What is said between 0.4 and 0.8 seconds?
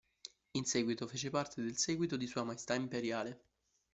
In